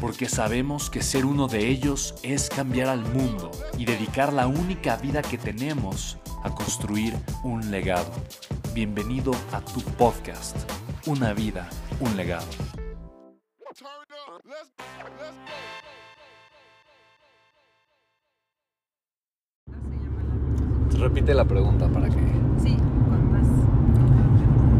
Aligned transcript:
porque 0.00 0.28
sabemos 0.28 0.90
que 0.90 1.02
ser 1.02 1.24
uno 1.24 1.48
de 1.48 1.68
ellos 1.68 2.14
es 2.22 2.48
cambiar 2.48 2.88
al 2.88 3.00
mundo 3.00 3.50
y 3.78 3.84
dedicar 3.84 4.32
la 4.32 4.46
única 4.46 4.96
vida 4.96 5.22
que 5.22 5.38
tenemos 5.38 6.18
a 6.42 6.50
construir 6.50 7.14
un 7.42 7.70
legado. 7.70 8.10
Bienvenido 8.74 9.32
a 9.52 9.60
tu 9.60 9.80
podcast, 9.80 10.56
Una 11.06 11.32
vida, 11.32 11.68
un 12.00 12.16
legado. 12.16 12.46
Repite 20.98 21.34
la 21.34 21.44
pregunta 21.44 21.88
para 21.88 22.08
que... 22.08 22.16
Sí, 22.62 22.76
con 22.76 23.32
más. 23.32 23.46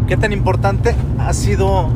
¿Qué 0.09 0.17
tan 0.17 0.33
importante 0.33 0.95
ha 1.19 1.33
sido 1.33 1.89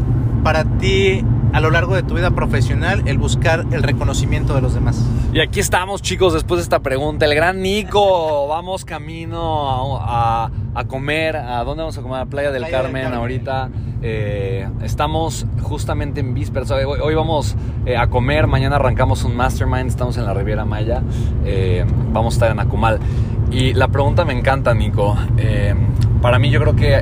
para 0.42 0.64
ti 0.78 1.24
a 1.52 1.60
lo 1.60 1.70
largo 1.70 1.94
de 1.94 2.02
tu 2.02 2.14
vida 2.14 2.30
profesional 2.30 3.02
el 3.06 3.18
buscar 3.18 3.66
el 3.72 3.82
reconocimiento 3.82 4.54
de 4.54 4.60
los 4.60 4.74
demás? 4.74 5.04
Y 5.32 5.40
aquí 5.40 5.60
estamos 5.60 6.02
chicos 6.02 6.32
después 6.32 6.58
de 6.58 6.62
esta 6.62 6.80
pregunta. 6.80 7.26
El 7.26 7.34
gran 7.34 7.60
Nico, 7.62 8.46
vamos 8.48 8.84
camino 8.84 9.98
a, 10.00 10.50
a 10.74 10.84
comer. 10.84 11.36
¿A 11.36 11.64
dónde 11.64 11.82
vamos 11.82 11.98
a 11.98 12.02
comer? 12.02 12.20
A 12.20 12.26
Playa 12.26 12.50
del, 12.50 12.62
Playa 12.62 12.76
del 12.76 12.84
Carmen, 12.84 13.02
Carmen. 13.02 13.20
ahorita. 13.20 13.70
Eh, 14.02 14.66
estamos 14.82 15.46
justamente 15.62 16.20
en 16.20 16.32
vísperas. 16.32 16.70
Hoy, 16.70 16.84
hoy 16.84 17.14
vamos 17.14 17.54
eh, 17.84 17.96
a 17.96 18.06
comer, 18.06 18.46
mañana 18.46 18.76
arrancamos 18.76 19.24
un 19.24 19.36
mastermind, 19.36 19.88
estamos 19.88 20.16
en 20.16 20.24
la 20.24 20.32
Riviera 20.32 20.64
Maya. 20.64 21.02
Eh, 21.44 21.84
vamos 22.12 22.34
a 22.34 22.36
estar 22.36 22.50
en 22.50 22.60
Acumal. 22.60 22.98
Y 23.50 23.74
la 23.74 23.88
pregunta 23.88 24.24
me 24.24 24.32
encanta, 24.32 24.72
Nico. 24.74 25.16
Para 26.22 26.38
mí 26.38 26.50
yo 26.50 26.60
creo 26.60 26.76
que 26.76 26.94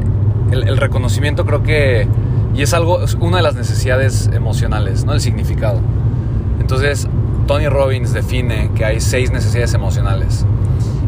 el, 0.51 0.69
el 0.69 0.77
reconocimiento 0.77 1.45
creo 1.45 1.63
que... 1.63 2.09
Y 2.59 2.63
es 2.63 2.75
algo, 2.75 2.99
una 3.21 3.37
de 3.37 3.45
las 3.45 3.55
necesidades 3.55 4.29
emocionales, 4.33 5.05
¿no? 5.05 5.13
El 5.13 5.21
significado. 5.21 5.79
Entonces, 6.59 7.07
Tony 7.47 7.69
Robbins 7.69 8.13
define 8.13 8.73
que 8.75 8.85
hay 8.85 9.01
seis 9.01 9.31
necesidades 9.31 9.75
emocionales. 9.75 10.45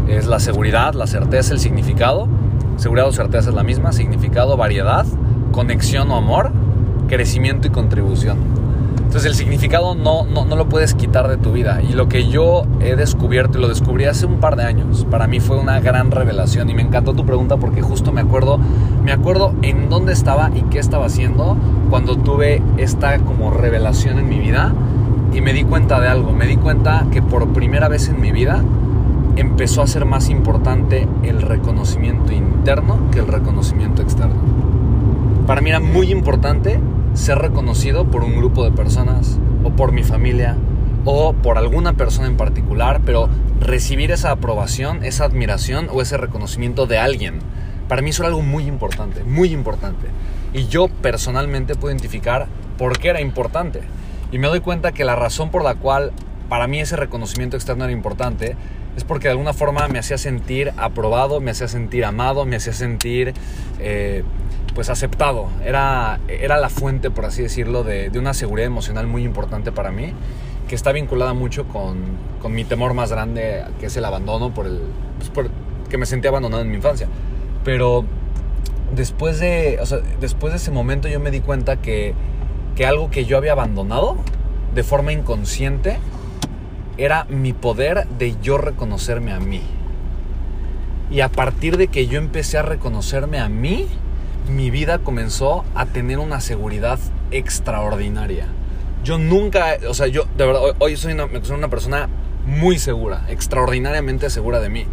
Es 0.06 0.28
la 0.28 0.38
seguridad, 0.38 0.94
la 0.94 1.08
certeza, 1.08 1.52
el 1.52 1.58
significado. 1.58 2.28
Seguridad 2.76 3.08
o 3.08 3.12
certeza 3.12 3.48
es 3.48 3.56
la 3.56 3.64
misma. 3.64 3.90
Significado, 3.90 4.56
variedad, 4.56 5.04
conexión 5.50 6.08
o 6.12 6.16
amor, 6.16 6.52
crecimiento 7.08 7.66
y 7.66 7.70
contribución. 7.70 8.38
Entonces 9.10 9.28
el 9.32 9.36
significado 9.36 9.96
no, 9.96 10.24
no, 10.24 10.44
no 10.44 10.54
lo 10.54 10.68
puedes 10.68 10.94
quitar 10.94 11.26
de 11.26 11.36
tu 11.36 11.50
vida. 11.50 11.82
Y 11.82 11.94
lo 11.94 12.08
que 12.08 12.28
yo 12.28 12.62
he 12.78 12.94
descubierto, 12.94 13.58
y 13.58 13.60
lo 13.60 13.66
descubrí 13.66 14.04
hace 14.04 14.24
un 14.24 14.38
par 14.38 14.54
de 14.54 14.62
años, 14.62 15.04
para 15.10 15.26
mí 15.26 15.40
fue 15.40 15.58
una 15.58 15.80
gran 15.80 16.12
revelación. 16.12 16.70
Y 16.70 16.74
me 16.74 16.82
encantó 16.82 17.12
tu 17.12 17.26
pregunta 17.26 17.56
porque 17.56 17.82
justo 17.82 18.12
me 18.12 18.20
acuerdo, 18.20 18.60
me 19.02 19.10
acuerdo 19.10 19.52
en 19.62 19.88
dónde 19.88 20.12
estaba 20.12 20.52
y 20.54 20.62
qué 20.70 20.78
estaba 20.78 21.06
haciendo 21.06 21.56
cuando 21.90 22.18
tuve 22.18 22.62
esta 22.76 23.18
como 23.18 23.50
revelación 23.50 24.20
en 24.20 24.28
mi 24.28 24.38
vida. 24.38 24.72
Y 25.32 25.40
me 25.40 25.54
di 25.54 25.64
cuenta 25.64 25.98
de 25.98 26.06
algo, 26.06 26.30
me 26.30 26.46
di 26.46 26.56
cuenta 26.56 27.04
que 27.10 27.20
por 27.20 27.48
primera 27.48 27.88
vez 27.88 28.08
en 28.08 28.20
mi 28.20 28.30
vida 28.30 28.62
empezó 29.34 29.82
a 29.82 29.88
ser 29.88 30.04
más 30.04 30.30
importante 30.30 31.08
el 31.24 31.42
reconocimiento 31.42 32.32
interno 32.32 33.10
que 33.10 33.18
el 33.18 33.26
reconocimiento 33.26 34.02
externo. 34.02 34.36
Para 35.48 35.62
mí 35.62 35.70
era 35.70 35.80
muy 35.80 36.12
importante 36.12 36.78
ser 37.14 37.38
reconocido 37.38 38.10
por 38.10 38.24
un 38.24 38.36
grupo 38.36 38.64
de 38.64 38.70
personas 38.70 39.38
o 39.64 39.70
por 39.70 39.92
mi 39.92 40.02
familia 40.02 40.56
o 41.04 41.32
por 41.32 41.58
alguna 41.58 41.94
persona 41.94 42.28
en 42.28 42.36
particular, 42.36 43.00
pero 43.04 43.28
recibir 43.60 44.10
esa 44.10 44.30
aprobación, 44.30 45.04
esa 45.04 45.24
admiración 45.24 45.88
o 45.90 46.02
ese 46.02 46.16
reconocimiento 46.16 46.86
de 46.86 46.98
alguien, 46.98 47.40
para 47.88 48.02
mí 48.02 48.10
eso 48.10 48.22
era 48.22 48.28
algo 48.28 48.42
muy 48.42 48.64
importante, 48.64 49.24
muy 49.24 49.52
importante. 49.52 50.06
Y 50.52 50.66
yo 50.66 50.88
personalmente 50.88 51.74
puedo 51.74 51.92
identificar 51.92 52.46
por 52.78 52.98
qué 52.98 53.08
era 53.08 53.20
importante. 53.20 53.80
Y 54.32 54.38
me 54.38 54.48
doy 54.48 54.60
cuenta 54.60 54.92
que 54.92 55.04
la 55.04 55.16
razón 55.16 55.50
por 55.50 55.64
la 55.64 55.74
cual 55.74 56.12
para 56.48 56.66
mí 56.66 56.80
ese 56.80 56.96
reconocimiento 56.96 57.56
externo 57.56 57.84
era 57.84 57.92
importante 57.92 58.56
es 58.96 59.04
porque 59.04 59.28
de 59.28 59.32
alguna 59.32 59.52
forma 59.52 59.86
me 59.88 59.98
hacía 59.98 60.18
sentir 60.18 60.72
aprobado, 60.76 61.40
me 61.40 61.50
hacía 61.50 61.68
sentir 61.68 62.04
amado, 62.04 62.44
me 62.44 62.56
hacía 62.56 62.72
sentir 62.72 63.34
eh, 63.78 64.24
pues 64.74 64.90
aceptado. 64.90 65.48
Era, 65.64 66.20
era 66.28 66.58
la 66.58 66.68
fuente, 66.68 67.10
por 67.10 67.24
así 67.24 67.42
decirlo, 67.42 67.84
de, 67.84 68.10
de, 68.10 68.18
una 68.18 68.34
seguridad 68.34 68.66
emocional 68.66 69.06
muy 69.06 69.24
importante 69.24 69.72
para 69.72 69.90
mí, 69.90 70.12
que 70.68 70.74
está 70.74 70.92
vinculada 70.92 71.34
mucho 71.34 71.66
con, 71.66 71.98
con 72.40 72.52
mi 72.52 72.64
temor 72.64 72.94
más 72.94 73.10
grande, 73.10 73.64
que 73.78 73.86
es 73.86 73.96
el 73.96 74.04
abandono, 74.04 74.52
por 74.52 74.66
el, 74.66 74.80
pues 75.34 75.48
que 75.88 75.98
me 75.98 76.06
sentí 76.06 76.28
abandonado 76.28 76.62
en 76.62 76.70
mi 76.70 76.76
infancia. 76.76 77.08
Pero 77.64 78.04
después 78.94 79.38
de, 79.38 79.78
o 79.80 79.86
sea, 79.86 79.98
después 80.20 80.52
de 80.52 80.58
ese 80.58 80.70
momento 80.70 81.08
yo 81.08 81.20
me 81.20 81.30
di 81.30 81.40
cuenta 81.40 81.76
que, 81.76 82.14
que 82.76 82.86
algo 82.86 83.10
que 83.10 83.24
yo 83.24 83.36
había 83.36 83.52
abandonado 83.52 84.16
de 84.74 84.82
forma 84.82 85.12
inconsciente 85.12 85.98
era 87.00 87.24
mi 87.30 87.54
poder 87.54 88.06
de 88.18 88.36
yo 88.42 88.58
reconocerme 88.58 89.32
a 89.32 89.40
mí. 89.40 89.62
Y 91.10 91.22
a 91.22 91.30
partir 91.30 91.78
de 91.78 91.88
que 91.88 92.06
yo 92.06 92.18
empecé 92.18 92.58
a 92.58 92.62
reconocerme 92.62 93.40
a 93.40 93.48
mí, 93.48 93.86
mi 94.50 94.70
vida 94.70 94.98
comenzó 94.98 95.64
a 95.74 95.86
tener 95.86 96.18
una 96.18 96.42
seguridad 96.42 96.98
extraordinaria. 97.30 98.48
Yo 99.02 99.16
nunca, 99.16 99.78
o 99.88 99.94
sea, 99.94 100.08
yo 100.08 100.26
de 100.36 100.44
verdad, 100.44 100.60
hoy 100.78 100.96
soy 100.98 101.14
una, 101.14 101.26
soy 101.42 101.56
una 101.56 101.68
persona 101.70 102.10
muy 102.44 102.78
segura, 102.78 103.24
extraordinariamente 103.28 104.28
segura 104.28 104.60
de 104.60 104.68
mí. 104.68 104.84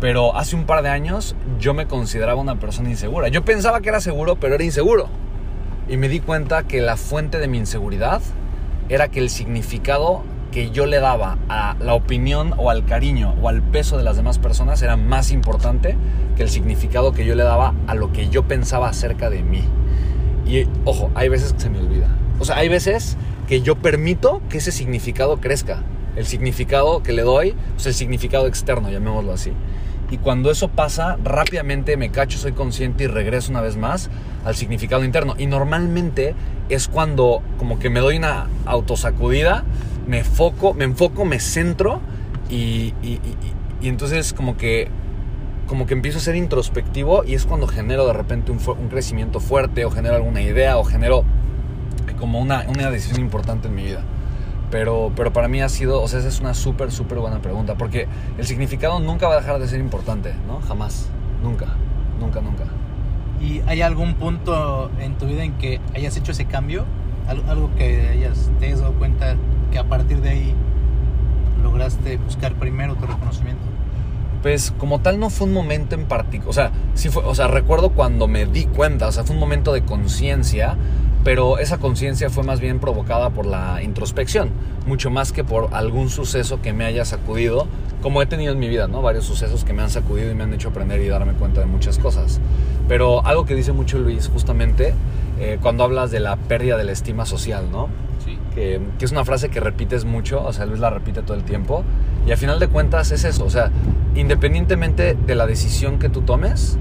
Pero 0.00 0.36
hace 0.36 0.56
un 0.56 0.66
par 0.66 0.82
de 0.82 0.90
años 0.90 1.36
yo 1.58 1.72
me 1.72 1.86
consideraba 1.86 2.38
una 2.38 2.56
persona 2.56 2.90
insegura. 2.90 3.28
Yo 3.28 3.46
pensaba 3.46 3.80
que 3.80 3.88
era 3.88 4.02
seguro, 4.02 4.36
pero 4.36 4.56
era 4.56 4.64
inseguro. 4.64 5.08
Y 5.88 5.96
me 5.96 6.10
di 6.10 6.20
cuenta 6.20 6.64
que 6.64 6.82
la 6.82 6.98
fuente 6.98 7.38
de 7.38 7.48
mi 7.48 7.56
inseguridad 7.56 8.20
era 8.90 9.08
que 9.08 9.20
el 9.20 9.30
significado 9.30 10.22
que 10.54 10.70
yo 10.70 10.86
le 10.86 11.00
daba 11.00 11.36
a 11.48 11.74
la 11.80 11.94
opinión 11.94 12.54
o 12.56 12.70
al 12.70 12.84
cariño 12.86 13.34
o 13.42 13.48
al 13.48 13.60
peso 13.60 13.98
de 13.98 14.04
las 14.04 14.16
demás 14.16 14.38
personas 14.38 14.80
era 14.82 14.96
más 14.96 15.32
importante 15.32 15.96
que 16.36 16.44
el 16.44 16.48
significado 16.48 17.12
que 17.12 17.26
yo 17.26 17.34
le 17.34 17.42
daba 17.42 17.74
a 17.88 17.96
lo 17.96 18.12
que 18.12 18.28
yo 18.28 18.44
pensaba 18.44 18.88
acerca 18.88 19.30
de 19.30 19.42
mí. 19.42 19.64
Y 20.46 20.68
ojo, 20.84 21.10
hay 21.16 21.28
veces 21.28 21.54
que 21.54 21.58
se 21.58 21.70
me 21.70 21.80
olvida. 21.80 22.06
O 22.38 22.44
sea, 22.44 22.56
hay 22.56 22.68
veces 22.68 23.16
que 23.48 23.62
yo 23.62 23.74
permito 23.74 24.42
que 24.48 24.58
ese 24.58 24.70
significado 24.70 25.40
crezca. 25.40 25.82
El 26.14 26.24
significado 26.24 27.02
que 27.02 27.12
le 27.12 27.22
doy, 27.22 27.56
sea, 27.76 27.90
el 27.90 27.96
significado 27.96 28.46
externo, 28.46 28.90
llamémoslo 28.90 29.32
así. 29.32 29.50
Y 30.12 30.18
cuando 30.18 30.52
eso 30.52 30.68
pasa, 30.68 31.16
rápidamente 31.24 31.96
me 31.96 32.10
cacho, 32.10 32.38
soy 32.38 32.52
consciente 32.52 33.02
y 33.02 33.06
regreso 33.08 33.50
una 33.50 33.60
vez 33.60 33.76
más 33.76 34.08
al 34.44 34.54
significado 34.54 35.02
interno. 35.02 35.34
Y 35.36 35.46
normalmente 35.46 36.36
es 36.68 36.86
cuando 36.86 37.42
como 37.58 37.80
que 37.80 37.90
me 37.90 37.98
doy 37.98 38.18
una 38.18 38.46
autosacudida, 38.66 39.64
me 40.06 40.24
foco, 40.24 40.74
me 40.74 40.84
enfoco, 40.84 41.24
me 41.24 41.40
centro 41.40 42.00
y, 42.50 42.94
y, 43.02 43.20
y, 43.22 43.36
y 43.82 43.88
entonces 43.88 44.32
como 44.32 44.56
que 44.56 44.88
como 45.66 45.86
que 45.86 45.94
empiezo 45.94 46.18
a 46.18 46.20
ser 46.20 46.36
introspectivo 46.36 47.24
y 47.24 47.34
es 47.34 47.46
cuando 47.46 47.66
genero 47.66 48.06
de 48.06 48.12
repente 48.12 48.52
un, 48.52 48.58
crecimiento 48.88 49.40
fuerte 49.40 49.84
o 49.84 49.90
genero 49.90 50.16
alguna 50.16 50.42
idea 50.42 50.76
o 50.76 50.84
genero 50.84 51.24
como 52.18 52.40
una, 52.40 52.64
una 52.68 52.90
decisión 52.90 53.20
importante 53.20 53.68
en 53.68 53.74
mi 53.74 53.82
vida. 53.84 54.02
Pero, 54.70 55.12
pero 55.14 55.32
para 55.32 55.48
mí 55.48 55.62
ha 55.62 55.68
sido, 55.68 56.02
o 56.02 56.08
sea, 56.08 56.18
esa 56.18 56.28
es 56.28 56.40
una 56.40 56.54
súper, 56.54 56.90
súper 56.90 57.18
buena 57.18 57.40
pregunta, 57.40 57.76
porque 57.76 58.08
el 58.38 58.46
significado 58.46 58.98
nunca 58.98 59.28
va 59.28 59.34
a 59.34 59.40
dejar 59.40 59.58
de 59.58 59.68
ser 59.68 59.78
importante, 59.78 60.34
¿no? 60.48 60.60
Jamás, 60.62 61.08
nunca, 61.42 61.66
nunca, 62.18 62.40
nunca. 62.40 62.64
¿Y 63.40 63.60
hay 63.66 63.82
algún 63.82 64.14
punto 64.14 64.90
en 64.98 65.16
tu 65.16 65.26
vida 65.26 65.44
en 65.44 65.52
que 65.58 65.80
hayas 65.94 66.16
hecho 66.16 66.32
ese 66.32 66.46
cambio? 66.46 66.86
Algo 67.28 67.70
que 67.76 68.08
hayas, 68.08 68.50
te 68.60 68.66
hayas 68.66 68.80
dado 68.80 68.92
cuenta 68.94 69.36
que 69.70 69.78
a 69.78 69.84
partir 69.84 70.20
de 70.20 70.30
ahí 70.30 70.54
lograste 71.62 72.18
buscar 72.18 72.54
primero 72.54 72.94
tu 72.94 73.06
reconocimiento? 73.06 73.62
Pues 74.42 74.72
como 74.76 75.00
tal 75.00 75.18
no 75.18 75.30
fue 75.30 75.46
un 75.46 75.54
momento 75.54 75.94
en 75.94 76.04
particular, 76.04 76.50
o 76.50 76.52
sea, 76.52 76.70
sí 76.92 77.08
fue, 77.08 77.24
o 77.24 77.34
sea, 77.34 77.48
recuerdo 77.48 77.90
cuando 77.90 78.28
me 78.28 78.44
di 78.44 78.66
cuenta, 78.66 79.08
o 79.08 79.12
sea, 79.12 79.24
fue 79.24 79.34
un 79.34 79.40
momento 79.40 79.72
de 79.72 79.82
conciencia, 79.82 80.76
pero 81.24 81.58
esa 81.58 81.78
conciencia 81.78 82.28
fue 82.28 82.44
más 82.44 82.60
bien 82.60 82.78
provocada 82.78 83.30
por 83.30 83.46
la 83.46 83.82
introspección, 83.82 84.50
mucho 84.86 85.10
más 85.10 85.32
que 85.32 85.44
por 85.44 85.70
algún 85.72 86.10
suceso 86.10 86.60
que 86.60 86.74
me 86.74 86.84
haya 86.84 87.06
sacudido, 87.06 87.66
como 88.02 88.20
he 88.20 88.26
tenido 88.26 88.52
en 88.52 88.58
mi 88.58 88.68
vida, 88.68 88.86
¿no? 88.86 89.00
Varios 89.00 89.24
sucesos 89.24 89.64
que 89.64 89.72
me 89.72 89.80
han 89.80 89.88
sacudido 89.88 90.30
y 90.30 90.34
me 90.34 90.44
han 90.44 90.52
hecho 90.52 90.68
aprender 90.68 91.00
y 91.00 91.08
darme 91.08 91.32
cuenta 91.32 91.60
de 91.60 91.66
muchas 91.66 91.98
cosas. 91.98 92.38
Pero 92.86 93.24
algo 93.24 93.46
que 93.46 93.54
dice 93.54 93.72
mucho 93.72 93.98
Luis, 93.98 94.28
justamente, 94.28 94.92
eh, 95.40 95.58
cuando 95.60 95.84
hablas 95.84 96.10
de 96.10 96.20
la 96.20 96.36
pérdida 96.36 96.76
de 96.76 96.84
la 96.84 96.92
estima 96.92 97.26
social, 97.26 97.70
¿no? 97.70 97.88
Sí. 98.24 98.38
Que, 98.54 98.80
que 98.98 99.04
es 99.04 99.12
una 99.12 99.24
frase 99.24 99.48
que 99.48 99.60
repites 99.60 100.04
mucho, 100.04 100.42
o 100.42 100.52
sea, 100.52 100.66
Luis 100.66 100.80
la 100.80 100.90
repite 100.90 101.22
todo 101.22 101.36
el 101.36 101.44
tiempo, 101.44 101.84
y 102.26 102.30
al 102.30 102.38
final 102.38 102.58
de 102.58 102.68
cuentas 102.68 103.10
es 103.10 103.24
eso, 103.24 103.44
o 103.44 103.50
sea, 103.50 103.70
independientemente 104.14 105.14
de 105.14 105.34
la 105.34 105.46
decisión 105.46 105.98
que 105.98 106.08
tú 106.08 106.22
tomes, 106.22 106.78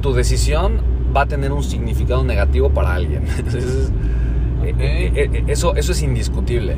tu 0.00 0.12
decisión 0.12 0.80
va 1.16 1.22
a 1.22 1.26
tener 1.26 1.52
un 1.52 1.62
significado 1.62 2.22
negativo 2.24 2.70
para 2.70 2.94
alguien. 2.94 3.24
Entonces, 3.38 3.90
eh, 4.64 4.74
eh, 4.78 5.30
eh, 5.32 5.44
eso, 5.48 5.74
eso 5.76 5.92
es 5.92 6.02
indiscutible. 6.02 6.76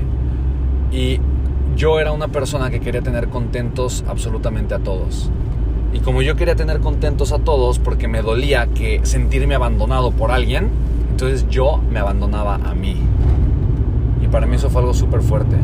Y 0.92 1.20
yo 1.76 2.00
era 2.00 2.12
una 2.12 2.28
persona 2.28 2.70
que 2.70 2.80
quería 2.80 3.02
tener 3.02 3.28
contentos 3.28 4.04
absolutamente 4.08 4.74
a 4.74 4.78
todos. 4.78 5.30
Como 6.08 6.22
yo 6.22 6.36
quería 6.36 6.56
tener 6.56 6.80
contentos 6.80 7.32
a 7.32 7.38
todos 7.38 7.78
porque 7.78 8.08
me 8.08 8.22
dolía 8.22 8.66
que 8.68 9.00
sentirme 9.02 9.54
abandonado 9.54 10.10
por 10.10 10.30
alguien, 10.30 10.70
entonces 11.10 11.46
yo 11.50 11.82
me 11.90 11.98
abandonaba 11.98 12.54
a 12.54 12.74
mí. 12.74 12.96
Y 14.24 14.26
para 14.28 14.46
mí 14.46 14.56
eso 14.56 14.70
fue 14.70 14.80
algo 14.80 14.94
súper 14.94 15.20
fuerte. 15.20 15.56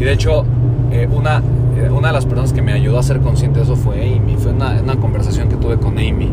Y 0.00 0.02
de 0.02 0.12
hecho, 0.12 0.44
eh, 0.90 1.08
una, 1.08 1.40
eh, 1.76 1.88
una 1.88 2.08
de 2.08 2.14
las 2.14 2.26
personas 2.26 2.52
que 2.52 2.62
me 2.62 2.72
ayudó 2.72 2.98
a 2.98 3.04
ser 3.04 3.20
consciente 3.20 3.60
de 3.60 3.64
eso 3.64 3.76
fue 3.76 4.16
Amy. 4.16 4.34
Fue 4.36 4.50
una, 4.50 4.96
conversación 4.96 5.48
que 5.48 5.54
tuve 5.54 5.76
con 5.76 5.92
Amy. 5.92 6.30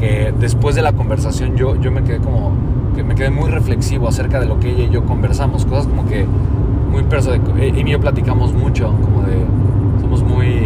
Que 0.00 0.34
después 0.40 0.74
de 0.74 0.82
la 0.82 0.92
conversación 0.92 1.54
yo, 1.56 1.80
yo 1.80 1.92
me 1.92 2.02
quedé 2.02 2.18
como, 2.18 2.54
que 2.96 3.04
me 3.04 3.14
quedé 3.14 3.30
muy 3.30 3.52
reflexivo 3.52 4.08
acerca 4.08 4.40
de 4.40 4.46
lo 4.46 4.58
que 4.58 4.72
ella 4.72 4.82
y 4.82 4.90
yo 4.90 5.04
conversamos. 5.04 5.64
Cosas 5.64 5.86
como 5.86 6.06
que 6.06 6.26
muy 6.90 7.04
personales. 7.04 7.48
Amy 7.52 7.82
y 7.86 7.92
yo 7.92 8.00
platicamos 8.00 8.52
mucho, 8.52 8.92
como 9.00 9.22
de, 9.22 9.36
somos 10.00 10.24
muy, 10.24 10.65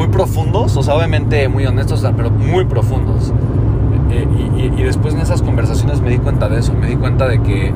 muy 0.00 0.08
profundos, 0.08 0.78
o 0.78 0.82
sea, 0.82 0.94
obviamente 0.94 1.46
muy 1.50 1.66
honestos, 1.66 2.02
pero 2.16 2.30
muy 2.30 2.64
profundos. 2.64 3.34
Eh, 4.10 4.26
y, 4.56 4.60
y- 4.62 4.80
y 4.80 4.82
después 4.82 5.12
en 5.12 5.20
esas 5.20 5.42
conversaciones 5.42 6.00
me 6.00 6.08
di 6.08 6.16
cuenta 6.16 6.48
de 6.48 6.58
eso, 6.60 6.72
me 6.72 6.86
di 6.86 6.96
cuenta 6.96 7.28
de 7.28 7.42
que, 7.42 7.70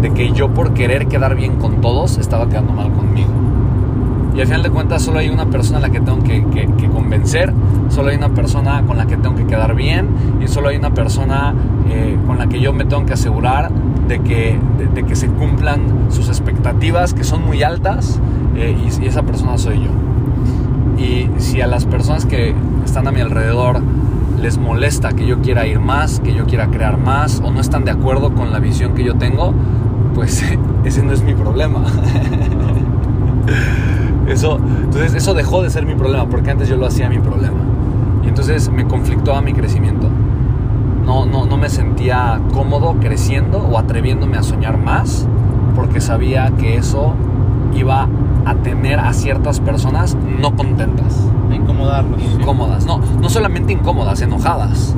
de 0.00 0.10
que 0.14 0.32
yo 0.32 0.48
por 0.48 0.72
querer 0.72 1.08
quedar 1.08 1.34
bien 1.36 1.56
con 1.56 1.82
todos 1.82 2.16
estaba 2.16 2.48
quedando 2.48 2.72
mal 2.72 2.90
conmigo. 2.90 3.28
Y 4.34 4.40
al 4.40 4.46
final 4.46 4.62
de 4.62 4.70
cuentas 4.70 5.02
solo 5.02 5.18
hay 5.18 5.28
una 5.28 5.44
persona 5.44 5.76
a 5.76 5.82
la 5.82 5.90
que 5.90 6.00
tengo 6.00 6.20
que, 6.22 6.42
que- 6.46 6.68
que 6.78 6.88
convencer, 6.88 7.52
solo 7.90 8.08
hay 8.08 8.16
una 8.16 8.30
persona 8.30 8.82
con 8.86 8.96
la 8.96 9.06
que 9.06 9.18
tengo 9.18 9.34
que 9.34 9.44
quedar 9.44 9.74
bien 9.74 10.08
y 10.42 10.48
solo 10.48 10.68
hay 10.68 10.78
una 10.78 10.94
persona 10.94 11.52
eh, 11.90 12.16
con 12.26 12.38
la 12.38 12.46
que 12.46 12.60
yo 12.60 12.72
me 12.72 12.86
tengo 12.86 13.04
que 13.04 13.12
asegurar 13.12 13.70
de 14.08 14.20
que, 14.20 14.58
de, 14.78 14.86
de 14.86 15.02
que 15.04 15.14
se 15.14 15.26
cumplan 15.28 15.80
sus 16.08 16.28
expectativas, 16.28 17.12
que 17.12 17.24
son 17.24 17.44
muy 17.44 17.62
altas, 17.62 18.20
eh, 18.56 18.74
y- 18.74 19.04
y 19.04 19.06
esa 19.06 19.22
persona 19.22 19.58
soy 19.58 19.80
yo. 19.80 19.90
Y 20.98 21.28
si 21.38 21.60
a 21.60 21.66
las 21.66 21.84
personas 21.84 22.24
que 22.24 22.54
están 22.84 23.06
a 23.06 23.12
mi 23.12 23.20
alrededor 23.20 23.80
les 24.40 24.58
molesta 24.58 25.12
que 25.12 25.26
yo 25.26 25.40
quiera 25.40 25.66
ir 25.66 25.80
más, 25.80 26.20
que 26.20 26.34
yo 26.34 26.46
quiera 26.46 26.68
crear 26.68 26.98
más, 26.98 27.40
o 27.40 27.50
no 27.50 27.60
están 27.60 27.84
de 27.84 27.90
acuerdo 27.90 28.34
con 28.34 28.52
la 28.52 28.58
visión 28.58 28.94
que 28.94 29.04
yo 29.04 29.14
tengo, 29.16 29.54
pues 30.14 30.44
ese 30.84 31.02
no 31.02 31.12
es 31.12 31.22
mi 31.22 31.34
problema. 31.34 31.84
Eso, 34.26 34.58
entonces 34.82 35.14
eso 35.14 35.34
dejó 35.34 35.62
de 35.62 35.70
ser 35.70 35.86
mi 35.86 35.94
problema, 35.94 36.26
porque 36.26 36.50
antes 36.50 36.68
yo 36.68 36.76
lo 36.76 36.86
hacía 36.86 37.08
mi 37.08 37.20
problema. 37.20 37.58
Y 38.24 38.28
entonces 38.28 38.68
me 38.70 38.84
conflictó 38.84 39.36
a 39.36 39.40
mi 39.40 39.52
crecimiento. 39.52 40.08
No, 41.04 41.26
no, 41.26 41.46
no 41.46 41.56
me 41.56 41.68
sentía 41.68 42.40
cómodo 42.52 42.96
creciendo 43.00 43.58
o 43.58 43.78
atreviéndome 43.78 44.36
a 44.36 44.42
soñar 44.42 44.78
más, 44.78 45.28
porque 45.76 46.00
sabía 46.00 46.50
que 46.58 46.76
eso 46.76 47.14
iba 47.76 48.08
a 48.46 48.54
tener 48.54 48.98
a 49.00 49.12
ciertas 49.12 49.60
personas 49.60 50.16
no 50.40 50.56
contentas 50.56 51.20
Incomodarlos. 51.52 52.22
incómodas. 52.22 52.86
No, 52.86 52.98
no 52.98 53.28
solamente 53.28 53.72
incómodas, 53.72 54.22
enojadas. 54.22 54.94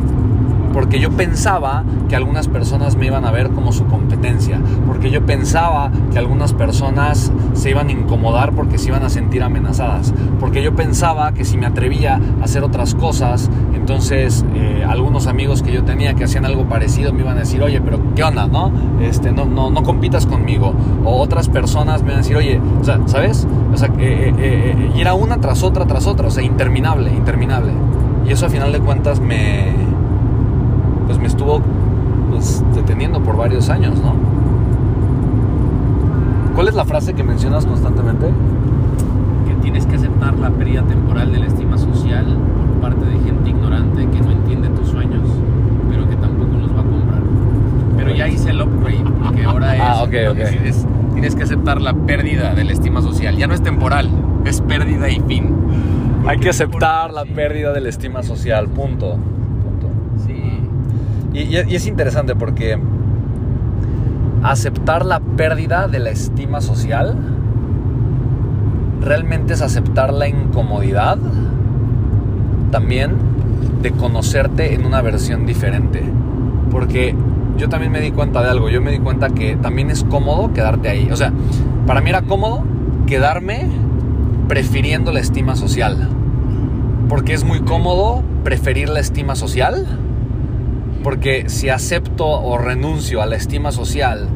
Porque 0.73 1.01
yo 1.01 1.11
pensaba 1.11 1.83
que 2.09 2.15
algunas 2.15 2.47
personas 2.47 2.95
me 2.95 3.07
iban 3.07 3.25
a 3.25 3.31
ver 3.33 3.51
como 3.51 3.73
su 3.73 3.87
competencia. 3.87 4.61
Porque 4.87 5.11
yo 5.11 5.25
pensaba 5.27 5.91
que 6.13 6.19
algunas 6.19 6.53
personas 6.53 7.33
se 7.55 7.71
iban 7.71 7.89
a 7.89 7.93
incomodar 7.93 8.53
porque 8.53 8.79
se 8.79 8.89
iban 8.89 9.03
a 9.03 9.09
sentir 9.09 9.43
amenazadas. 9.43 10.13
Porque 10.39 10.63
yo 10.63 10.77
pensaba 10.77 11.33
que 11.33 11.45
si 11.45 11.57
me 11.57 11.67
atrevía 11.67 12.21
a 12.41 12.45
hacer 12.45 12.63
otras 12.65 12.95
cosas, 12.95 13.51
entonces 13.89 14.45
eh, 14.55 14.85
algunos 14.87 15.27
amigos 15.29 15.63
que 15.63 15.73
yo 15.73 15.83
tenía 15.83 16.13
que 16.13 16.25
hacían 16.25 16.45
algo 16.45 16.65
parecido 16.65 17.11
me 17.15 17.21
iban 17.21 17.39
a 17.39 17.41
decir, 17.41 17.63
oye, 17.63 17.81
pero 17.81 17.99
¿qué 18.15 18.23
onda, 18.23 18.47
no? 18.47 18.71
Este, 19.01 19.33
no, 19.33 19.47
no, 19.47 19.71
no 19.71 19.83
compitas 19.83 20.27
conmigo. 20.27 20.75
O 21.07 21.19
otras 21.23 21.49
personas 21.49 22.03
me 22.03 22.09
iban 22.09 22.17
a 22.17 22.23
decir, 22.23 22.37
oye, 22.37 22.61
¿sabes? 23.07 23.49
O 23.73 23.77
sea, 23.79 23.89
eh, 23.99 24.35
eh, 24.37 24.93
y 24.95 25.01
era 25.01 25.15
una 25.15 25.39
tras 25.39 25.63
otra, 25.63 25.87
tras 25.87 26.07
otra, 26.07 26.27
o 26.27 26.31
sea, 26.31 26.45
interminable, 26.45 27.11
interminable. 27.11 27.73
Y 28.27 28.33
eso 28.33 28.45
a 28.45 28.51
final 28.51 28.73
de 28.73 28.81
cuentas 28.81 29.21
me, 29.21 29.73
pues 31.07 31.19
me 31.19 31.27
estuvo 31.27 31.63
pues, 32.31 32.63
deteniendo 32.75 33.23
por 33.23 33.39
varios 33.39 33.71
años, 33.71 33.95
¿no? 34.03 34.13
¿Cuál 36.55 36.69
es 36.69 36.75
la 36.75 36.85
frase 36.85 37.15
que 37.15 37.25
mencionas 37.25 37.65
constantemente? 37.65 38.27
que 39.47 39.55
tienes 39.63 39.87
que 39.87 39.97
aceptar 39.97 40.35
la 40.39 40.51
pérdida 40.51 40.83
temporal 40.83 41.33
de 41.33 41.39
la 41.39 41.47
estima 41.47 41.79
social 41.79 42.27
parte 42.81 43.05
de 43.05 43.19
gente 43.19 43.51
ignorante 43.51 44.07
que 44.09 44.21
no 44.21 44.31
entiende 44.31 44.69
tus 44.71 44.89
sueños, 44.89 45.23
pero 45.91 46.09
que 46.09 46.17
tampoco 46.17 46.59
los 46.59 46.71
va 46.71 46.81
a 46.81 46.85
comprar. 46.85 47.21
Pero 47.97 48.15
ya 48.15 48.29
hice 48.29 48.51
el 48.51 48.63
upgrade, 48.63 49.05
porque 49.25 49.45
ahora 49.45 49.75
es. 49.77 49.83
Ah, 49.83 50.03
ok, 50.03 50.15
ok. 50.31 50.37
decides- 50.37 50.87
tienes 51.13 51.35
que 51.35 51.43
aceptar 51.43 51.81
la 51.81 51.95
pérdida 51.95 52.55
de 52.55 52.65
la 52.65 52.73
estima 52.73 53.03
social. 53.03 53.37
Ya 53.37 53.47
no 53.47 53.55
es 53.55 53.63
temporal, 53.63 54.09
es 54.45 54.61
pérdida 54.61 55.09
y 55.11 55.21
fin. 55.21 55.55
Hay 56.27 56.39
que 56.39 56.51
aceptar 56.51 57.13
la 57.13 57.25
pérdida 57.25 57.73
de 57.73 57.81
la 57.81 57.89
estima 57.89 58.23
social, 58.23 58.69
punto. 58.69 59.13
punto. 59.17 59.89
Sí. 60.27 60.61
Y, 61.33 61.39
y- 61.57 61.65
y 61.69 61.75
es 61.75 61.87
interesante 61.87 62.35
porque 62.37 62.79
aceptar 64.43 65.05
la 65.05 65.21
pérdida 65.21 65.89
de 65.89 65.99
la 65.99 66.11
estima 66.11 66.61
social 66.61 67.17
realmente 69.01 69.55
es 69.55 69.63
aceptar 69.63 70.13
la 70.13 70.29
incomodidad 70.29 71.19
también 72.71 73.17
de 73.83 73.93
conocerte 73.93 74.75
en 74.75 74.85
una 74.85 75.03
versión 75.03 75.47
diferente. 75.47 76.03
Porque 76.71 77.15
yo 77.57 77.69
también 77.69 77.93
me 77.93 78.01
di 78.01 78.13
cuenta 78.13 78.43
de 78.43 78.49
algo, 78.49 78.69
yo 78.69 78.81
me 78.81 78.91
di 78.91 78.99
cuenta 78.99 79.31
que 79.31 79.57
también 79.57 79.91
es 79.91 80.05
cómodo 80.05 80.53
quedarte 80.53 80.89
ahí. 80.89 81.09
O 81.11 81.17
sea, 81.17 81.33
para 81.87 82.01
mí 82.01 82.11
era 82.11 82.23
cómodo 82.23 82.65
quedarme 83.07 83.69
prefiriendo 84.49 85.13
la 85.13 85.21
estima 85.21 85.57
social. 85.57 86.09
Porque 87.09 87.33
es 87.33 87.45
muy 87.45 87.61
cómodo 87.61 88.23
preferir 88.45 88.89
la 88.89 89.01
estima 89.01 89.35
social. 89.35 89.87
Porque 91.03 91.49
si 91.49 91.69
acepto 91.69 92.27
o 92.27 92.59
renuncio 92.59 93.23
a 93.23 93.27
la 93.27 93.37
estima 93.37 93.73
social 93.73 94.29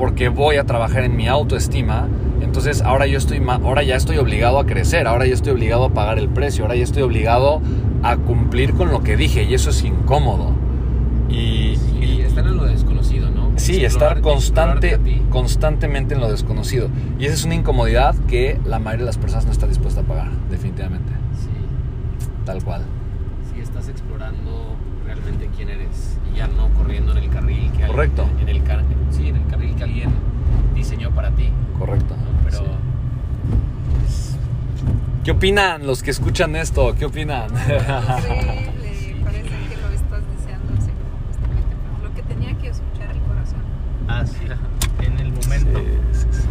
porque 0.00 0.30
voy 0.30 0.56
a 0.56 0.64
trabajar 0.64 1.04
en 1.04 1.14
mi 1.14 1.28
autoestima, 1.28 2.08
entonces 2.50 2.82
ahora 2.82 3.06
yo 3.06 3.16
estoy 3.16 3.40
ahora 3.48 3.84
ya 3.84 3.94
estoy 3.94 4.18
obligado 4.18 4.58
a 4.58 4.66
crecer, 4.66 5.06
ahora 5.06 5.24
ya 5.24 5.34
estoy 5.34 5.52
obligado 5.52 5.84
a 5.84 5.94
pagar 5.94 6.18
el 6.18 6.28
precio, 6.28 6.64
ahora 6.64 6.74
ya 6.74 6.82
estoy 6.82 7.04
obligado 7.04 7.62
a 8.02 8.16
cumplir 8.16 8.74
con 8.74 8.90
lo 8.90 9.04
que 9.04 9.16
dije 9.16 9.44
y 9.44 9.54
eso 9.54 9.70
es 9.70 9.84
incómodo. 9.84 10.50
Y, 11.28 11.78
estar 12.26 12.44
en 12.44 12.56
lo 12.56 12.64
desconocido, 12.64 13.30
¿no? 13.30 13.52
sí, 13.54 13.84
estar 13.84 14.20
constante, 14.20 14.98
constantemente 15.30 16.14
en 16.14 16.20
lo 16.20 16.28
desconocido. 16.28 16.88
Y 17.20 17.26
esa 17.26 17.34
es 17.34 17.44
una 17.44 17.54
incomodidad 17.54 18.16
que 18.26 18.58
la 18.64 18.80
mayoría 18.80 19.04
de 19.04 19.10
las 19.10 19.18
personas 19.18 19.46
no 19.46 19.52
está 19.52 19.68
dispuesta 19.68 20.00
a 20.00 20.04
pagar, 20.04 20.32
definitivamente. 20.50 21.12
Sí. 21.34 21.50
Tal 22.44 22.64
cual. 22.64 22.82
si 23.54 23.60
estás 23.60 23.88
explorando 23.88 24.74
realmente 25.06 25.48
quién 25.56 25.68
eres 25.68 26.18
y 26.34 26.38
ya 26.38 26.48
no 26.48 26.68
corriendo 26.70 27.12
en 27.12 27.18
el 27.18 27.30
carril 27.30 27.70
que 27.76 27.84
alguien- 27.84 27.90
Correcto. 27.92 28.28
en 28.40 28.48
el 28.48 28.62
sí, 29.10 29.28
en 29.28 29.36
el 29.36 29.46
carril 29.46 29.76
que 29.76 29.84
alguien 29.84 30.10
diseñó 30.80 31.10
para 31.10 31.30
ti. 31.30 31.50
Correcto. 31.78 32.14
Pero. 32.44 32.64
¿Qué 35.24 35.30
opinan 35.32 35.86
los 35.86 36.02
que 36.02 36.10
escuchan 36.10 36.56
esto? 36.56 36.94
¿Qué 36.98 37.04
opinan? 37.04 37.50
Lo 42.02 42.14
que 42.14 42.22
tenía 42.22 42.56
que 42.56 42.68
escuchar 42.68 43.10
el 43.10 43.20
corazón. 43.20 43.60
Ah, 44.08 44.24
sí, 44.26 44.38
en 45.04 45.18
el 45.18 45.32
momento. 45.32 45.78
Sí, 46.12 46.22
sí, 46.22 46.26
sí. 46.32 46.48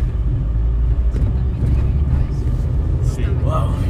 sí. 3.16 3.26
Wow. 3.44 3.89